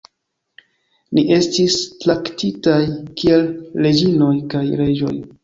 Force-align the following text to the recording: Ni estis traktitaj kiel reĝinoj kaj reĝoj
Ni 1.17 1.23
estis 1.35 1.75
traktitaj 2.05 2.79
kiel 3.21 3.47
reĝinoj 3.87 4.33
kaj 4.57 4.65
reĝoj 4.83 5.15